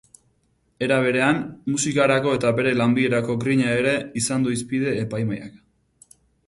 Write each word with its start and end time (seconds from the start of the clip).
Era 0.85 0.95
berean, 1.07 1.41
musikarako 1.75 2.33
eta 2.39 2.55
bere 2.61 2.73
lanbiderako 2.81 3.37
grina 3.45 3.77
ere 3.83 3.95
izan 4.25 4.49
du 4.49 4.57
hizpide 4.57 4.99
epaimahaiak. 5.05 5.65